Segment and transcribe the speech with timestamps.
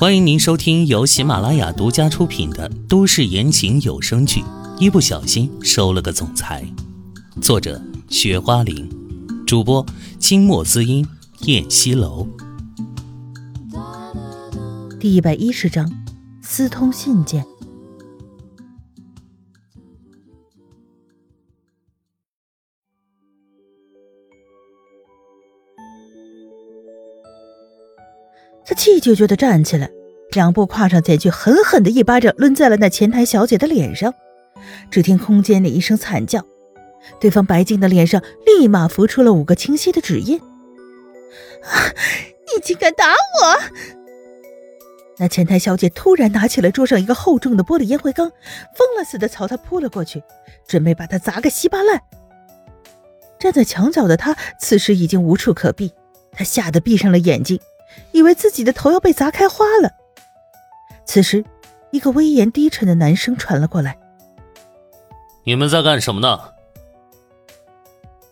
[0.00, 4.40] 欢迎您收听由喜马拉雅独家出品的都市言情有声剧
[4.78, 6.64] 《一不小心收了个总裁》，
[7.42, 8.88] 作者：雪花玲，
[9.44, 9.84] 主播：
[10.20, 11.04] 清墨滋音、
[11.46, 12.28] 燕西楼。
[15.00, 15.90] 第一百一十章：
[16.42, 17.44] 私通信件。
[29.08, 29.90] 决绝的站起来，
[30.32, 34.12] 两步跨上前去，狠狠的一巴掌抡在了那前台小姐的脸上。
[34.90, 36.44] 只听空间里一声惨叫，
[37.18, 40.38] 对方白净的脸上立马浮出了五个清晰的指印。
[40.38, 41.94] 啊！
[42.54, 43.16] 你竟敢打我！
[45.18, 48.30] 那前台小姐突然拿起了桌上一个厚重的玻璃烟灰缸，
[48.74, 50.22] 疯了似的朝他扑了过去，
[50.66, 52.02] 准备把他砸个稀巴烂。
[53.38, 55.92] 站在墙角的他此时已经无处可避，
[56.32, 57.58] 他吓得闭上了眼睛。
[58.12, 59.90] 以为自己的头要被砸开花了。
[61.04, 61.44] 此时，
[61.90, 63.98] 一个威严低沉的男声传了过来
[65.44, 66.38] ：“你们在干什么呢？”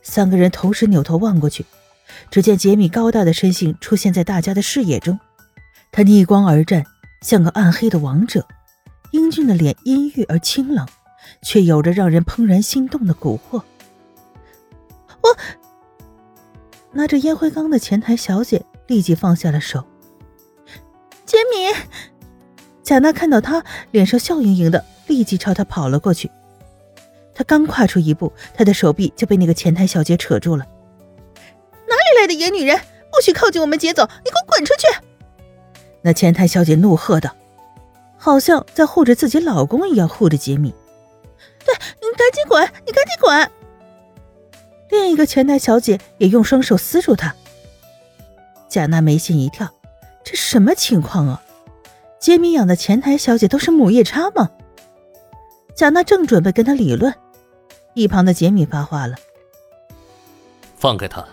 [0.03, 1.65] 三个人同时扭头望过去，
[2.31, 5.19] 只见杰米高大的身形出现在大家的视野中。
[5.91, 6.85] 他逆光而战，
[7.23, 8.47] 像个暗黑的王者，
[9.13, 10.87] 英俊的脸阴郁而清冷，
[11.43, 13.63] 却有着让人怦然心动的蛊惑。
[15.23, 15.37] 我
[16.93, 18.63] 拿着烟灰缸的前台小姐。
[18.87, 19.85] 立即放下了手。
[21.25, 21.75] 杰米，
[22.83, 26.31] 贾娜看到他，脸上笑盈盈的，立即朝他跑了过去。
[27.35, 30.65] 他刚跨出一步，他的手臂就被那个前台小姐扯住了。
[31.87, 32.79] 哪里来的野女人？
[33.13, 34.07] 不许靠近我们杰总！
[34.25, 34.87] 你给我滚出去！
[36.03, 37.35] 那前台小姐怒喝道，
[38.17, 40.75] 好像在护着自己老公一样护着杰米。
[41.65, 42.63] 对你赶紧滚！
[42.87, 43.51] 你赶紧滚！
[44.91, 47.35] 另一个前台小姐也用双手撕住他。
[48.69, 49.69] 贾娜眉心一跳，
[50.25, 51.43] 这什么情况啊？
[52.19, 54.51] 杰米养的前台小姐都是母夜叉吗？
[55.75, 57.15] 贾娜正准备跟他理论，
[57.95, 59.15] 一旁的杰米发话了
[60.77, 61.25] ：“放开他。”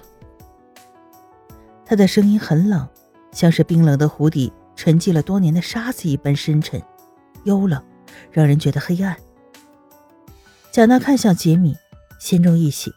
[1.86, 2.88] 他的声音很冷，
[3.32, 6.82] 像是冰冷的湖底沉寂了多年的沙子一般深沉、
[7.46, 7.82] 幽冷，
[8.32, 9.16] 让人觉得黑暗。
[10.72, 11.76] 贾娜看向杰米，
[12.20, 12.92] 心中一喜，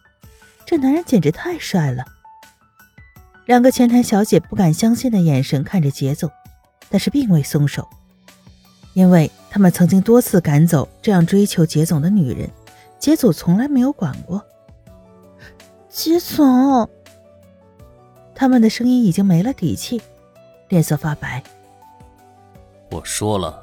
[0.65, 2.05] 这男人简直太帅了。
[3.47, 6.29] 两个前台小姐不敢相信的眼神看着杰总，
[6.91, 7.89] 但是并未松手，
[8.93, 12.51] 因为他们曾经多次赶走这样追求杰总的女人，
[12.99, 14.45] 杰总从来没有管过。
[15.89, 16.91] 杰总，
[18.35, 20.03] 他们的声音已经没了底气，
[20.69, 21.41] 脸色发白。
[22.91, 23.63] 我说了，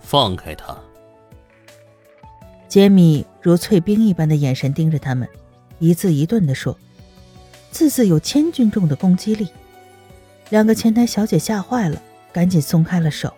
[0.00, 0.76] 放开他。
[2.66, 5.28] 杰米如淬冰一般的眼神盯着他们，
[5.78, 6.76] 一字一顿的说。
[7.70, 9.48] 字字有千钧重的攻击力，
[10.50, 12.00] 两个前台小姐吓坏了，
[12.32, 13.32] 赶紧松开了手。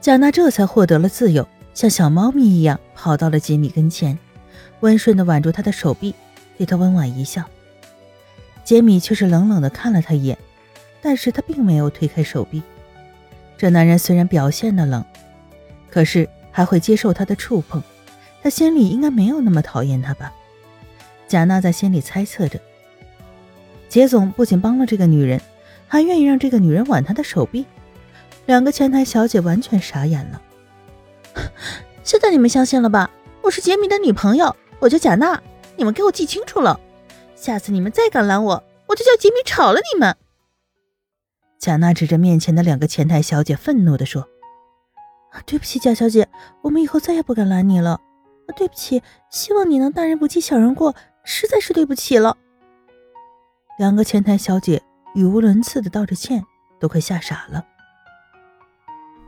[0.00, 4.18] 贾娜这才获得了自由，像小猫咪一样跑到了杰米跟前，
[4.80, 6.14] 温顺地挽住他的手臂，
[6.56, 7.44] 对他温婉一笑。
[8.64, 10.38] 杰米却是冷冷地看了他一眼，
[11.02, 12.62] 但是他并没有推开手臂。
[13.58, 15.04] 这男人虽然表现的冷，
[15.90, 17.82] 可是还会接受他的触碰，
[18.42, 20.32] 他心里应该没有那么讨厌他吧？
[21.28, 22.58] 贾娜在心里猜测着。
[23.88, 25.40] 杰总不仅帮了这个女人，
[25.86, 27.66] 还愿意让这个女人挽他的手臂。
[28.46, 30.42] 两个前台小姐完全傻眼了。
[32.02, 33.10] 现在你们相信了吧？
[33.42, 35.42] 我是杰米的女朋友，我叫贾娜。
[35.76, 36.80] 你们给我记清楚了，
[37.34, 40.16] 下次你们再敢拦我，我就叫杰米炒了你们。
[41.58, 44.26] 贾娜指着面前的两个前台小姐，愤怒地说
[45.44, 46.28] ：“对不起，贾小姐，
[46.62, 48.00] 我们以后再也不敢拦你了。
[48.56, 50.94] 对不起，希望你能大人不计小人过，
[51.24, 52.36] 实在是对不起了。”
[53.78, 54.82] 两个前台小姐
[55.14, 56.42] 语无伦次的道着歉，
[56.80, 57.62] 都快吓傻了。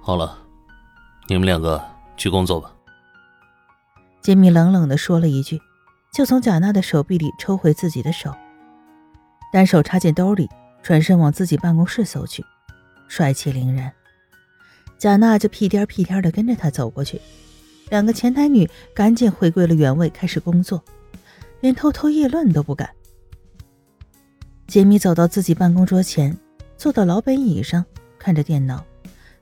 [0.00, 0.38] 好了，
[1.28, 1.84] 你们两个
[2.16, 2.72] 去工作吧。
[4.22, 5.60] 杰米冷冷的说了一句，
[6.14, 8.34] 就从贾娜的手臂里抽回自己的手，
[9.52, 10.48] 单手插进兜里，
[10.82, 12.42] 转身往自己办公室走去，
[13.06, 13.92] 帅气凌人。
[14.96, 17.20] 贾娜就屁颠屁颠的跟着他走过去，
[17.90, 20.82] 两个前台女赶紧回归了原位，开始工作，
[21.60, 22.88] 连偷偷议论都不敢。
[24.68, 26.36] 杰米走到自己办公桌前，
[26.76, 27.82] 坐到老板椅上，
[28.18, 28.84] 看着电脑，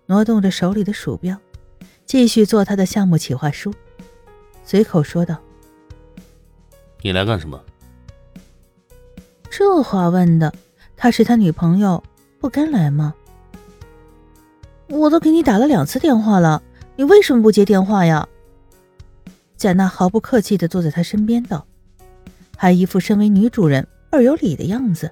[0.07, 1.37] 挪动着手里的鼠标，
[2.05, 3.75] 继续做他的项目企划书。
[4.63, 5.37] 随口说道
[7.03, 7.61] ：“你来干什么？”
[9.51, 10.55] 这话问的，
[10.97, 12.01] 他是他女朋友，
[12.39, 13.13] 不该来吗？
[14.89, 16.63] 我都给你打了两次电话了，
[16.95, 18.29] 你为什么不接电话呀？
[19.57, 21.67] 贾娜毫不客气地坐在他身边道，
[22.57, 23.85] 还一副身为女主人。
[24.17, 25.11] 倍有理的样子。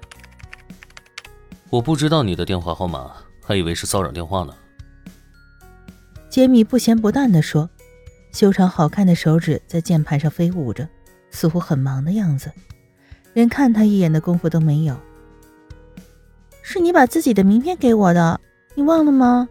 [1.69, 3.11] 我不知道你的电话号码，
[3.41, 4.53] 还以为是骚扰电话呢。
[6.29, 7.69] 杰米不咸不淡地说，
[8.31, 10.87] 修长好看的手指在键盘上飞舞着，
[11.31, 12.51] 似乎很忙的样子，
[13.33, 14.97] 连看他一眼的功夫都没有。
[16.61, 18.39] 是你把自己的名片给我的，
[18.73, 19.47] 你忘了吗？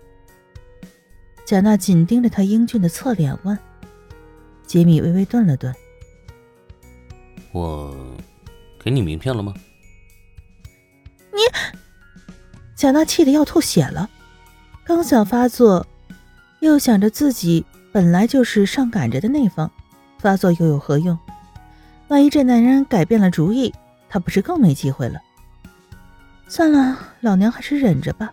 [1.46, 3.58] 贾娜紧盯着他英俊的侧脸问。
[4.66, 5.74] 杰米微微顿了顿
[7.52, 7.94] ：“我
[8.84, 9.54] 给你名片了吗？”
[11.32, 11.40] 你，
[12.76, 14.10] 贾娜气得要吐血了，
[14.84, 15.86] 刚想发作，
[16.60, 19.70] 又想着自己本来就是上赶着的那方，
[20.18, 21.18] 发作又有何用？
[22.08, 23.72] 万一这男人改变了主意，
[24.08, 25.18] 她不是更没机会了？
[26.46, 28.30] 算了，老娘还是忍着吧。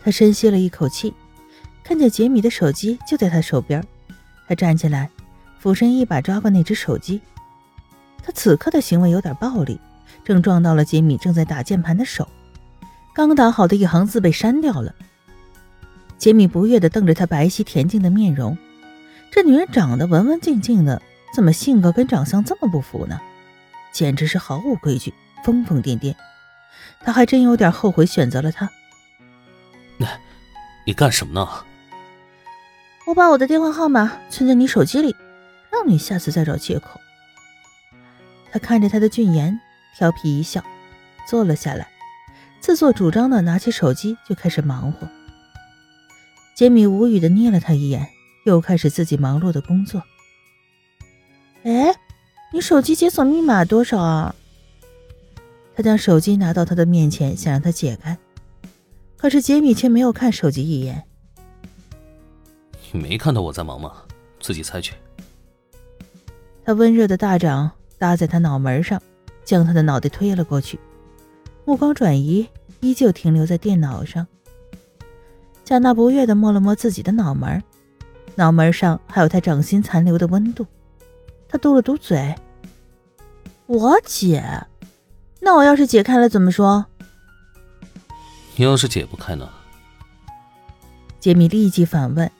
[0.00, 1.14] 她深吸了一口气，
[1.84, 3.82] 看见杰米的手机就在他手边，
[4.48, 5.08] 他站起来，
[5.58, 7.20] 俯身一把抓过那只手机。
[8.28, 9.80] 他此刻的行为有点暴力，
[10.22, 12.28] 正撞到了杰米正在打键盘的手，
[13.14, 14.94] 刚打好的一行字被删掉了。
[16.18, 18.58] 杰米不悦地瞪着他白皙恬静的面容，
[19.30, 21.00] 这女人长得文文静静的，
[21.32, 23.18] 怎么性格跟长相这么不符呢？
[23.92, 26.14] 简直是毫无规矩，疯疯癫癫。
[27.00, 28.68] 他还真有点后悔选择了她。
[29.96, 30.06] 那，
[30.84, 31.48] 你干什么呢？
[33.06, 35.16] 我把我的电话号码存在你手机里，
[35.72, 37.00] 让你下次再找借口。
[38.58, 39.60] 他看着他的俊颜，
[39.96, 40.60] 调皮一笑，
[41.28, 41.86] 坐了下来，
[42.58, 45.08] 自作主张的拿起手机就开始忙活。
[46.56, 48.08] 杰米无语的睨了他一眼，
[48.44, 50.02] 又开始自己忙碌的工作。
[51.62, 51.94] 哎，
[52.52, 54.34] 你手机解锁密码多少啊？
[55.76, 58.18] 他将手机拿到他的面前，想让他解开，
[59.16, 61.04] 可是杰米却没有看手机一眼。
[62.90, 64.02] 你没看到我在忙吗？
[64.40, 64.94] 自己猜去。
[66.64, 69.00] 他温热的大掌搭在他脑门上，
[69.44, 70.78] 将他的脑袋推了过去，
[71.64, 72.48] 目光转移，
[72.80, 74.26] 依旧停留在电脑上。
[75.64, 77.62] 贾娜不悦的摸了摸自己的脑门，
[78.36, 80.66] 脑门上还有他掌心残留的温度。
[81.48, 82.34] 他嘟了嘟嘴
[83.66, 84.42] ：“我解。”
[85.40, 86.86] 那我要是解开了怎么说？
[88.56, 89.48] 你要是解不开呢？
[91.20, 92.30] 杰米立即反问：“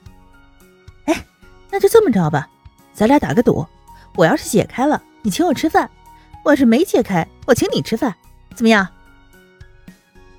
[1.07, 1.25] 哎，
[1.71, 2.49] 那就这么着吧，
[2.93, 3.67] 咱俩打个赌，
[4.17, 5.89] 我要是解开了，你请我吃饭；
[6.45, 8.15] 我是没解开，我请你吃饭，
[8.55, 8.87] 怎么样？”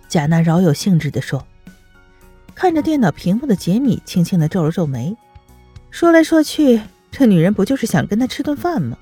[0.08, 1.46] 贾娜饶有兴致地说。
[2.56, 5.16] 看着电脑屏幕的杰米轻轻的皱了皱眉，
[5.92, 8.98] 说来说去，这女人不就是想跟他吃顿饭吗？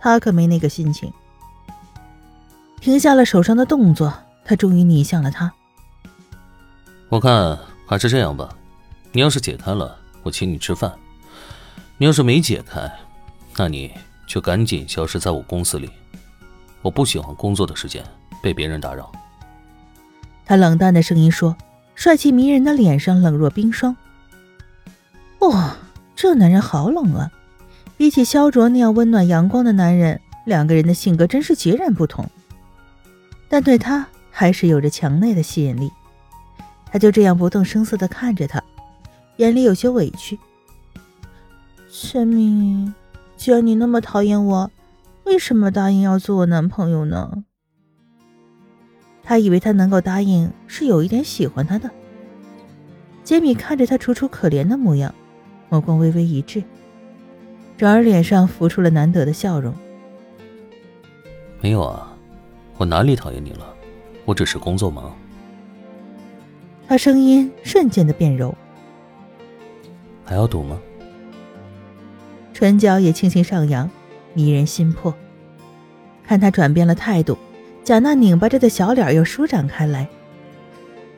[0.00, 1.12] 他可没那个心情。
[2.80, 4.12] 停下了手上的动作，
[4.44, 5.52] 他终于睨向了他。
[7.08, 7.56] 我看
[7.86, 8.48] 还是这样吧，
[9.12, 10.90] 你要是解开了，我请你吃饭；
[11.98, 12.90] 你要是没解开，
[13.56, 13.92] 那你
[14.26, 15.90] 就赶紧消失在我公司里。
[16.82, 18.04] 我不喜欢工作的时间
[18.42, 19.10] 被别人打扰。
[20.44, 21.56] 他冷淡的声音说，
[21.94, 23.96] 帅气迷人的脸上冷若冰霜。
[25.40, 25.76] 哇，
[26.14, 27.30] 这男人好冷啊！
[27.96, 32.28] 比起萧卓那样温暖阳光的男人，两个人的性格真是截然不同。
[33.48, 35.90] 但对他还是有着强烈的吸引力，
[36.92, 38.62] 他就这样不动声色地看着他，
[39.36, 40.38] 眼里有些委屈。
[41.90, 42.94] 陈明，
[43.36, 44.70] 既然你那么讨厌我，
[45.24, 47.44] 为什么答应要做我男朋友呢？
[49.22, 51.90] 他以为他能够答应是有一点喜欢他的。
[53.24, 55.14] 杰米看着他楚楚可怜的模样，
[55.68, 56.62] 目光微微一滞，
[57.76, 59.74] 转而脸上浮出了难得的笑容。
[61.60, 62.12] 没有啊。
[62.78, 63.74] 我哪里讨厌你了？
[64.26, 65.16] 我只是工作忙。
[66.86, 68.54] 他声音瞬间的变柔。
[70.24, 70.78] 还要赌吗？
[72.58, 73.90] 唇角也轻轻上扬，
[74.32, 75.14] 迷人心魄。
[76.26, 77.36] 看他转变了态度，
[77.84, 80.08] 贾娜拧巴着的小脸又舒展开来。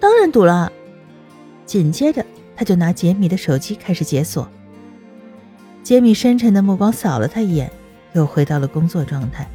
[0.01, 0.73] 当然赌了。
[1.65, 2.27] 紧接着，
[2.57, 4.49] 他就拿杰米的手机开始解锁。
[5.85, 7.71] 杰米深沉的目光扫了他一眼，
[8.15, 9.49] 又回到了工作状态。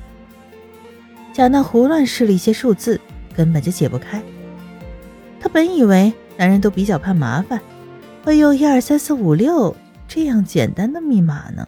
[1.34, 2.98] 贾娜胡乱试了一些数字，
[3.36, 4.24] 根本就解不开。
[5.38, 7.60] 她本以为男人都比较怕麻烦，
[8.24, 9.76] 会用一二三四五六
[10.08, 11.68] 这样简单的密码呢。